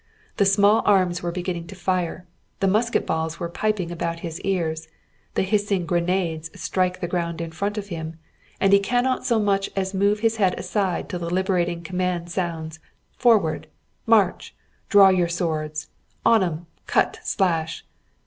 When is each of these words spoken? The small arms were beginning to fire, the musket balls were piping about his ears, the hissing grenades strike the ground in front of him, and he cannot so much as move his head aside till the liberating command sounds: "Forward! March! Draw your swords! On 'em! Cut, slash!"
The 0.37 0.45
small 0.45 0.81
arms 0.83 1.21
were 1.21 1.31
beginning 1.31 1.67
to 1.67 1.75
fire, 1.75 2.25
the 2.59 2.67
musket 2.67 3.05
balls 3.05 3.39
were 3.39 3.49
piping 3.49 3.91
about 3.91 4.21
his 4.21 4.41
ears, 4.41 4.87
the 5.35 5.43
hissing 5.43 5.85
grenades 5.85 6.49
strike 6.59 7.01
the 7.01 7.07
ground 7.07 7.39
in 7.39 7.51
front 7.51 7.77
of 7.77 7.89
him, 7.89 8.17
and 8.59 8.73
he 8.73 8.79
cannot 8.79 9.27
so 9.27 9.37
much 9.39 9.69
as 9.75 9.93
move 9.93 10.21
his 10.21 10.37
head 10.37 10.57
aside 10.59 11.07
till 11.07 11.19
the 11.19 11.29
liberating 11.29 11.83
command 11.83 12.31
sounds: 12.31 12.79
"Forward! 13.15 13.67
March! 14.07 14.55
Draw 14.89 15.09
your 15.09 15.29
swords! 15.29 15.89
On 16.25 16.41
'em! 16.41 16.65
Cut, 16.87 17.19
slash!" 17.23 17.85